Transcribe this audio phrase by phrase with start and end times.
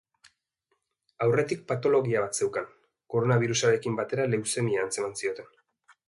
[1.25, 2.71] Aurretik patologia bat zeukan,
[3.15, 5.53] koronabirusarekin batera leuzemia antzeman zioten.